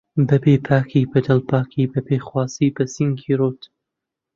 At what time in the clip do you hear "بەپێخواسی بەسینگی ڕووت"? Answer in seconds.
1.91-3.61